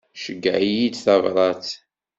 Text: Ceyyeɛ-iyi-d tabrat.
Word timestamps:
Ceyyeɛ-iyi-d 0.21 0.95
tabrat. 1.05 1.67